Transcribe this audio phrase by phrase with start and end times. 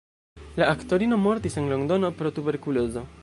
[0.59, 3.05] La aktorino mortis en Londono pro tuberkulozo.